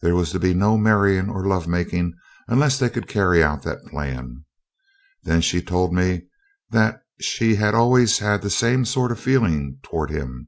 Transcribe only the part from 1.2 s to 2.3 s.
or love making